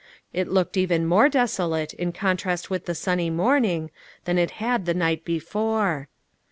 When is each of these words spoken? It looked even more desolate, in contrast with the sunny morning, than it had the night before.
It 0.33 0.47
looked 0.47 0.77
even 0.77 1.05
more 1.05 1.29
desolate, 1.29 1.93
in 1.93 2.11
contrast 2.11 2.71
with 2.71 2.87
the 2.87 2.95
sunny 2.95 3.29
morning, 3.29 3.91
than 4.25 4.39
it 4.39 4.49
had 4.57 4.87
the 4.87 4.95
night 4.95 5.23
before. 5.23 6.07